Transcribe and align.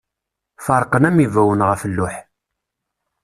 Ferqen 0.65 1.07
am 1.09 1.17
ibawen 1.25 1.65
ɣef 1.69 1.81
luḥ. 1.95 2.15